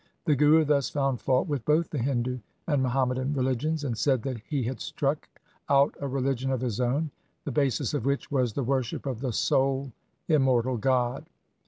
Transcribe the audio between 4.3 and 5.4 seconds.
he had struck